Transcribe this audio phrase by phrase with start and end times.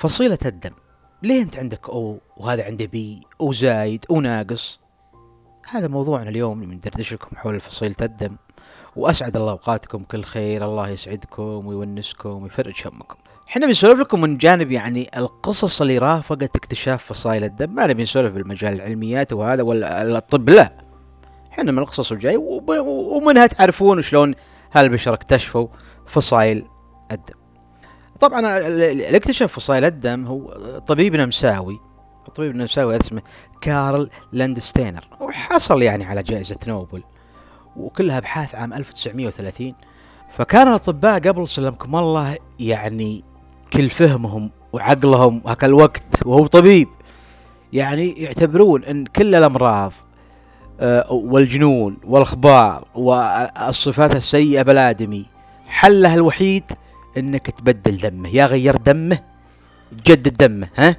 [0.00, 0.70] فصيلة الدم.
[1.22, 4.80] ليه أنت عندك أو وهذا عنده بي وزايد وناقص
[5.70, 8.36] هذا موضوعنا اليوم بندردش لكم حول فصيلة الدم.
[8.96, 10.64] وأسعد الله أوقاتكم كل خير.
[10.64, 13.16] الله يسعدكم ويونسكم ويفرج همكم.
[13.48, 17.74] إحنا بنسولف لكم من جانب يعني القصص اللي رافقت اكتشاف فصائل الدم.
[17.74, 20.72] ما نبي نسولف بالمجال العلميات وهذا ولا الطب لا.
[21.52, 24.34] إحنا من القصص الجاي ومنها تعرفون شلون
[24.72, 25.68] هالبشر اكتشفوا
[26.06, 26.64] فصائل
[27.12, 27.39] الدم.
[28.20, 30.50] طبعا ال- ال- اللي اكتشف فصائل الدم هو
[30.86, 31.80] طبيب نمساوي.
[32.28, 33.22] الطبيب النمساوي اسمه
[33.60, 35.04] كارل لاندستينر.
[35.20, 37.02] وحصل يعني على جائزة نوبل
[37.76, 39.74] وكلها أبحاث عام 1930
[40.32, 43.24] فكان الأطباء قبل سلمكم الله يعني
[43.72, 46.88] كل فهمهم وعقلهم هاك الوقت وهو طبيب
[47.72, 49.92] يعني يعتبرون إن كل الأمراض
[50.80, 55.26] آه، والجنون والأخبار والصفات السيئة بالآدمي
[55.66, 56.64] حلها الوحيد
[57.18, 58.28] إنك تبدل دمه.
[58.28, 59.18] يا غير دمه
[60.06, 60.96] جدد دمه ها؟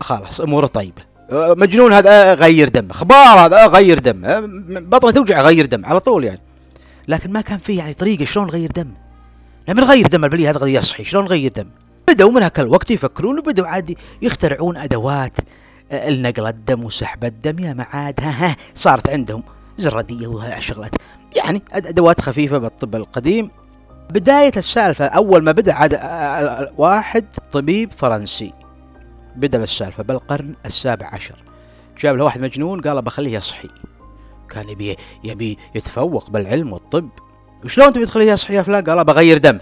[0.00, 1.02] خلاص أموره طيبة.
[1.32, 2.92] آه، مجنون هذا آه، غير دمه.
[2.92, 4.40] خبار هذا آه، غير دمه.
[4.80, 6.40] بطنه توجع غير دم على طول يعني.
[7.08, 8.88] لكن ما كان في يعني طريقة شلون نغير دم
[9.68, 11.66] لما نغير دم البليه هذا غير يصحي شلون نغير دم
[12.08, 15.32] بدأوا من هاك الوقت يفكرون وبدأوا عادي يخترعون أدوات
[15.92, 17.58] النقل الدم وسحب الدم.
[17.58, 19.42] يا معاد ها ها صارت عندهم
[19.78, 20.90] زردية وهالشغلات
[21.36, 23.50] يعني أد- أدوات خفيفة بالطب القديم.
[24.12, 25.92] بداية السالفة أول ما بدأ عاد
[26.78, 28.52] واحد طبيب فرنسي.
[29.36, 31.44] بدأ بالسالفة بالقرن السابع عشر.
[32.00, 33.68] جاب له واحد مجنون قال بخليه يصحي.
[34.50, 37.08] كان يبي يبي يتفوق بالعلم والطب.
[37.64, 39.58] وشلون تبي تخليه يصحي يا فلان؟ قال بغير دم.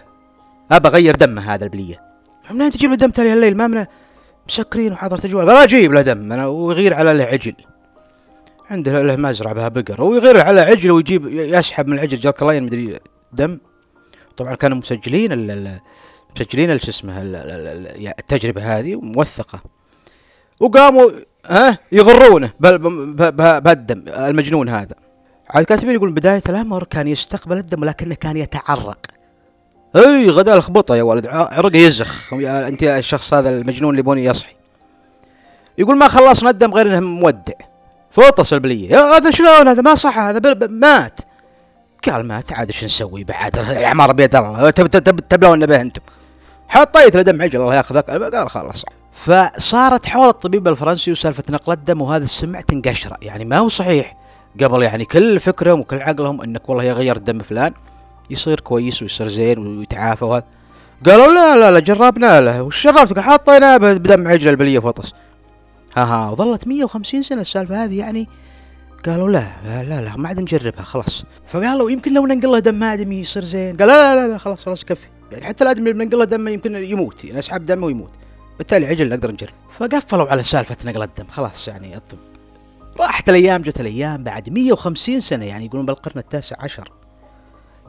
[0.71, 2.01] ابى اغير دمه هذا البلية.
[2.51, 3.87] منين تجيب له دم تالي الليل ما منا
[4.49, 5.51] مسكرين وحاضر تجوال.
[5.51, 7.55] قال أجيب له دم أنا ويغير على له عجل
[8.71, 12.99] عنده له مزرعة بها بقر ويغير على عجل ويجيب يسحب من العجل جركلاين مدري
[13.33, 13.59] دم.
[14.41, 15.81] طبعا كانوا مسجلين ال- ال-
[16.37, 17.13] مسجلين شو اسمه
[17.97, 19.61] يعني التجربة هذه موثقة.
[20.61, 21.11] وقاموا
[21.47, 24.95] ها يغرونه بالدم المجنون هذا.
[25.51, 28.99] عاد كاتبين يقول بداية الأمر كان يستقبل الدم ولكنه كان يتعرق.
[29.97, 32.33] أي غدا لخبطه يا ولد ع- عرقه يزخ.
[32.35, 34.55] أنت الشخص هذا المجنون اللي يبوني يصحي.
[35.79, 37.55] يقول ما خلصنا الدم غير إنه مودع.
[38.11, 38.91] فطس البلية.
[38.91, 41.21] يا هذا شلون؟ هذا ما صح هذا مات.
[42.09, 44.71] قال مات عاد إيش نسوي بعد؟ العماره بيد الله.
[44.71, 46.03] تب- تب- تبلون به أنتم.
[46.69, 48.11] حطيت له دم عجل الله ياخذك.
[48.11, 48.85] قال خلاص.
[49.13, 54.17] فصارت حول الطبيب الفرنسي وسالفة نقل الدم وهذا السمع تنقشره يعني ما هو صحيح.
[54.63, 57.73] قبل يعني كل فكرهم وكل عقلهم إنك والله يغير دم فلان
[58.31, 60.45] يصير كويس ويصير زين ويتعافى وهذا.
[61.07, 62.63] قالوا لا لا لا جربنا له.
[62.63, 65.13] وش جربت؟ حطيناه بدم عجل البليه فطس
[65.97, 68.29] ها ها وظلت 150 سنة السالفة هذه يعني
[69.07, 71.25] قالوا لا لا لا, ما عاد نجربها خلاص.
[71.47, 73.77] فقالوا يمكن لو ننقل له دم ادمي يصير زين.
[73.77, 75.07] قال لا لا لا, لا خلاص خلاص كفي.
[75.33, 78.11] يعني حتى الآدمي اللي بننقل له دمه يمكن يموت يعني نسحب دمه ويموت.
[78.59, 79.53] بالتالي عجل نقدر نجرب.
[79.79, 82.19] فقفلوا على سالفة نقل الدم خلاص يعني الطب.
[83.01, 86.93] راحت الأيام جت الأيام بعد 150 سنة يعني يقولون بالقرن التاسع عشر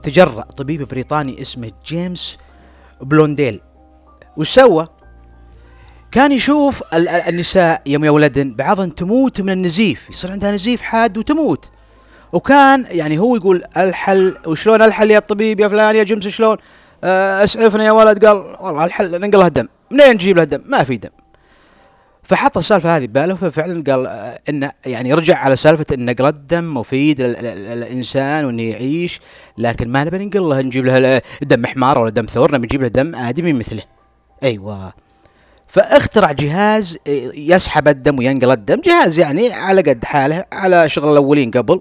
[0.01, 2.37] تجرأ طبيب بريطاني اسمه جيمس
[3.01, 3.61] بلونديل.
[4.37, 4.87] وش سوى؟
[6.11, 11.17] كان يشوف ال- ال- النساء يوم يولدن بعضهن تموت من النزيف يصير عندها نزيف حاد
[11.17, 11.69] وتموت.
[12.33, 16.57] وكان يعني هو يقول الحل وشلون الحل يا الطبيب يا فلان يا جيمس شلون؟
[17.03, 19.67] آه، اسعفنا يا ولد قال والله الحل ننقل لها دم.
[19.91, 21.09] منين نجيب لها دم؟ ما في دم.
[22.23, 26.73] فحط السالفة هذه بباله ففعلا قال آه، إنه يعني رجع على سالفة إن نقل الدم
[26.73, 29.19] مفيد لل- لل- للإنسان وإنه يعيش
[29.57, 32.87] لكن ما نبي ننقل له نجيب له دم حمار ولا دم ثور نبي نجيب له
[32.87, 33.83] دم آدمي مثله.
[34.43, 34.93] أيوه.
[35.71, 38.81] فاخترع جهاز آه، يسحب الدم وينقل الدم.
[38.81, 41.79] جهاز يعني على قد حاله على شغل الأولين قبل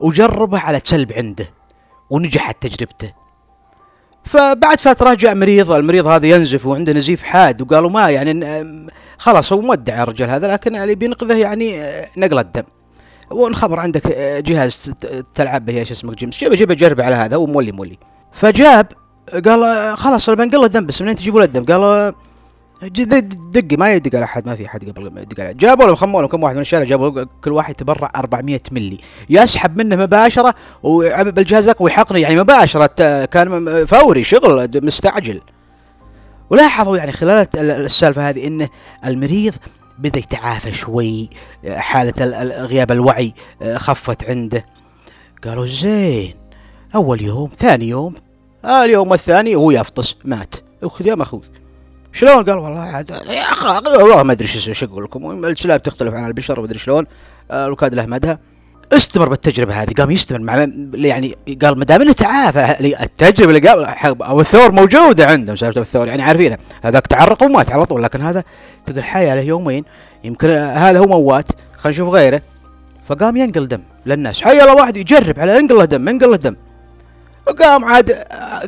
[0.00, 1.46] وجربه على كلب عنده
[2.10, 3.12] ونجحت تجربته.
[4.24, 8.64] فبعد فترة جاء مريض المريض هذا ينزف وعنده نزيف حاد وقالوا ما يعني
[9.18, 12.64] خلاص هو مودع الرجال هذا لكن اللي بينقذه يعني آه، نقل الدم.
[13.30, 14.94] ونخبر عندك آه، جهاز
[15.34, 17.98] تلعب به إيش اسمك جيمس جيبه جيبه جرب على هذا ومولي مولي.
[18.32, 18.86] فجاب
[19.46, 22.14] قال خلاص أنا بنقل له بس منين تجيبوا له الدم؟ قال
[22.82, 25.94] ج- د- دقي ما يدق على احد ما في احد قبل يدق عليه جابوا له
[25.94, 28.98] خموا كم واحد من الشارع جابوا كل واحد تبرع 400 ملي.
[29.30, 35.40] يسحب منه مباشرة وبالجهاز ذاك ويحقنه يعني مباشرة كان فوري شغل مستعجل.
[36.50, 38.68] ولاحظوا يعني خلال السالفة هذه إنه
[39.04, 39.54] المريض
[39.98, 41.30] بدأ يتعافى شوي
[41.70, 43.32] حالة ال- ال- غياب الوعي
[43.62, 44.66] آه، خفت عنده.
[45.44, 46.34] قالوا زين
[46.94, 48.14] أول يوم ثاني يوم
[48.64, 50.54] آه اليوم الثاني هو يفطس مات.
[50.82, 51.44] وخذ يا ماخوذ
[52.12, 55.44] شلون؟ قال والله عاد يا أخي والله ما أدري شو أقول لكم.
[55.44, 57.06] الكلاب تختلف عن البشر وما أدري شلون.
[57.50, 58.38] آه الوكاد له مدها.
[58.92, 59.92] استمر بالتجربة هذه.
[59.98, 63.84] قام يستمر مع يعني قال ما دام إنه تعافى التجربة اللي قال
[64.22, 68.44] أو الثور موجودة عندهم سالفه الثور يعني عارفينها هذاك تعرق ومات على طول لكن هذا
[68.84, 69.84] تقول حي له يومين.
[70.24, 72.42] يمكن هذا هو موات خلينا نشوف غيره.
[73.06, 74.42] فقام ينقل دم للناس.
[74.42, 76.56] حي الله واحد يجرب على ينقل له دم ينقل له دم.
[77.46, 78.24] وقام عاد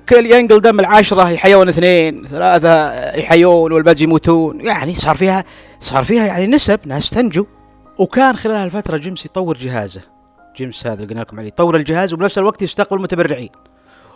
[0.09, 4.61] كل ينقل دم العشرة يحيون اثنين ثلاثة يحيون والباقي يموتون.
[4.61, 5.45] يعني صار فيها
[5.81, 7.47] صار فيها يعني نسب ناس تنجو.
[7.99, 10.01] وكان خلال هالفترة جيمس يطور جهازه.
[10.57, 13.51] جيمس هذا اللي قلنا لكم عليه يطور الجهاز وبنفس الوقت يستقبل المتبرعين.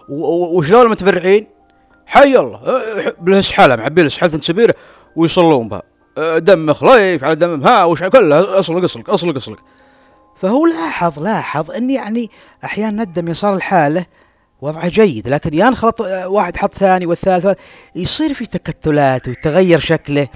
[0.08, 1.46] وشلون المتبرعين؟
[2.06, 2.60] حي الله
[3.20, 4.74] بالاسحاله معبي الاسحاله سبيرة
[5.16, 5.82] ويصلون بها.
[6.38, 9.58] دم خليف على دم ها وش كلها اصلق اصلق اصلق اصلق.
[10.36, 12.30] فهو لاحظ لاحظ إن يعني
[12.64, 14.06] أحيانا الدم يصار الحاله
[14.60, 17.58] وضعه جيد لكن ينخلط واحد حط ثاني والثالث
[17.94, 20.28] يصير في تكتلات ويتغير شكله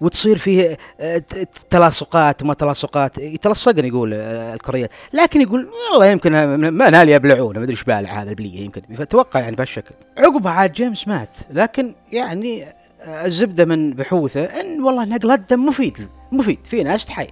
[0.00, 1.22] وتصير فيه آه،
[1.70, 3.18] تلاصقات وما تلاصقات.
[3.18, 8.22] يتلصقن يقول آه، الكوريات لكن يقول والله يمكن ما نال يبلعونه ما أدري إيش بالع
[8.22, 8.82] هذا البلية يمكن.
[8.96, 9.94] فتوقع يعني بهالشكل.
[10.18, 12.64] عقبها عاد جيمس مات لكن يعني
[13.02, 17.26] آه، الزبدة من بحوثه إن والله نقل الدم مفيد مفيد في ناس تحي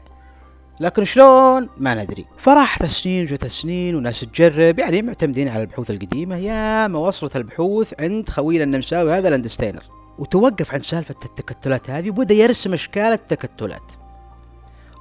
[0.81, 2.25] لكن شلون؟ ما ندري.
[2.39, 6.37] فراحت السنين وجت السنين وناس تجرب يعني معتمدين على البحوث القديمة.
[6.37, 9.83] يا ما وصلت البحوث عند خوينا النمساوي هذا لاندستينر
[10.19, 13.93] وتوقف عند سالفة التكتلات هذه وبدأ يرسم أشكال التكتلات.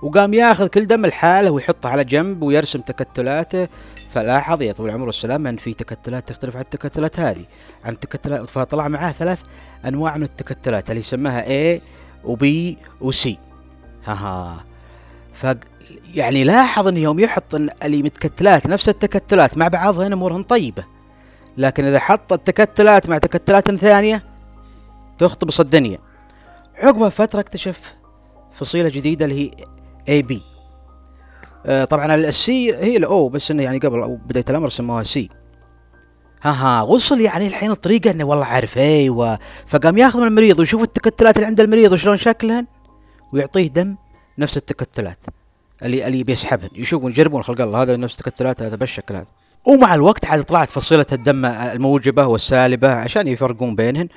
[0.03, 3.67] وقام ياخذ كل دم الحالة ويحطه على جنب ويرسم تكتلاته.
[4.11, 7.45] فلاحظ يا طويل العمر والسلام أن في تكتلات تختلف عن التكتلات هذه.
[7.85, 9.41] عن التكتلات فطلع معاه ثلاث
[9.85, 11.81] أنواع من التكتلات اللي يسماها A
[12.23, 13.29] و B و C.
[14.05, 14.65] ها ها.
[15.33, 15.47] ف
[16.13, 20.83] يعني لاحظ انه يوم يحط اللي متكتلات نفس التكتلات مع بعضها امورهن طيبة.
[21.57, 24.23] لكن إذا حط التكتلات مع تكتلات ثانية
[25.17, 25.99] تخطبص الدنيا
[26.77, 27.93] عقب فترة اكتشف
[28.53, 29.51] فصيلة جديدة اللي هي
[30.09, 30.41] AB
[31.65, 35.03] آه طبعا ال C هي ال O بس إنه يعني قبل أو بداية الأمر سموها
[35.03, 35.29] C
[36.43, 39.39] ها ها وصل يعني الحين الطريقة إنه والله عارف إيوه.
[39.65, 42.67] فقام ياخذ من المريض ويشوف التكتلات اللي عند المريض وشلون شكلهن
[43.33, 43.95] ويعطيه دم.
[44.37, 45.17] نفس التكتلات.
[45.83, 47.81] اللي اللي بيسحبهن يشوفون يجربون خلق الله.
[47.81, 49.25] هذا نفس التكتلات هذا بالشكل هذا.
[49.67, 54.07] ومع الوقت عاد طلعت فصيلة الدم الموجبة والسالبة عشان يفرقون بينهن.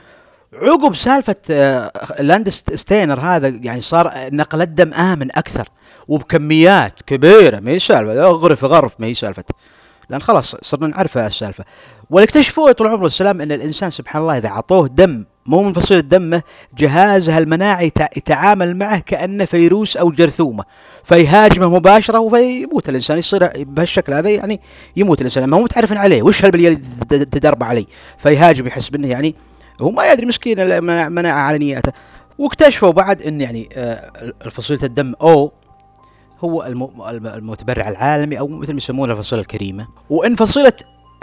[0.54, 5.68] عقب سالفة آه، لاند ستينر هذا يعني صار نقل الدم آمن أكثر.
[6.08, 7.60] وبكميات كبيرة.
[7.60, 8.26] ما هي سالفة.
[8.26, 9.44] غرف غرف ما هي سالفة.
[10.10, 11.64] لأن خلاص صرنا نعرف السالفة.
[12.10, 16.00] واللي اكتشفوه طول عمره السلام أن الإنسان سبحان الله إذا عطوه دم مو من فصيلة
[16.00, 16.42] دمه
[16.78, 20.64] جهازه المناعي يتعامل معه كأنه فيروس أو جرثومة.
[21.04, 22.88] فيهاجمه مباشرة وفيموت.
[22.88, 24.60] الإنسان يصير بهالشكل هذا يعني
[24.96, 25.44] يموت الإنسان.
[25.44, 26.22] ما هو متعرف عليه.
[26.22, 26.74] وش هالبلية
[27.08, 27.84] تدرب عليه
[28.18, 29.34] فيهاجم يحس بأنه يعني
[29.80, 30.82] هو ما يدري مسكين
[31.12, 31.92] مناعة على نياته
[32.38, 34.12] واكتشفوا بعد أن يعني آه،
[34.46, 35.52] الفصيلة الدم أو
[36.40, 36.62] هو
[37.12, 39.86] المتبرع العالمي أو مثل ما يسمونه الفصيلة الكريمة.
[40.10, 40.72] وإن فصيلة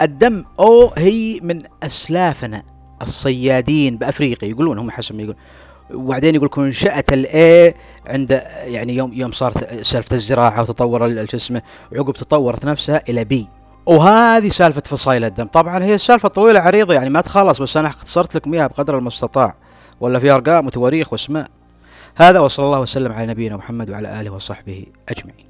[0.02, 2.73] الدم أو هي من أسلافنا.
[3.04, 5.36] الصيادين بأفريقيا يقولون هم حسب ما يقول.
[5.90, 7.74] وبعدين يقول لكم انشأت الاي
[8.06, 11.62] عند يعني يوم يوم صارت سالفة الزراعة وتطور شو اسمه
[11.92, 13.48] عقب تطورت نفسها إلى بي.
[13.86, 15.46] وهذه سالفة فصائل الدم.
[15.46, 19.54] طبعا هي السالفة طويلة عريضة يعني ما تخلص بس أنا اختصرت لكم إياها بقدر المستطاع.
[20.00, 21.46] ولا في أرقام وتواريخ واسماء.
[22.16, 25.43] هذا وصلى الله وسلم على نبينا محمد وعلى آله وصحبه أجمعين.